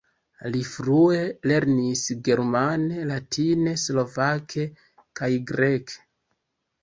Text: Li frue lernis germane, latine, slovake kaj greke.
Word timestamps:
Li 0.53 0.59
frue 0.67 1.17
lernis 1.49 2.01
germane, 2.27 3.03
latine, 3.11 3.73
slovake 3.83 4.67
kaj 5.21 5.29
greke. 5.53 6.01